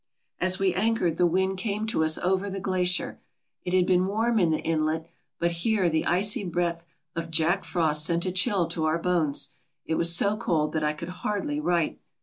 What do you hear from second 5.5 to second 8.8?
here the icy breath of Jack Frost sent a chill